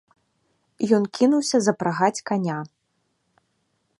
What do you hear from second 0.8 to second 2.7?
Ён кінуўся запрагаць каня.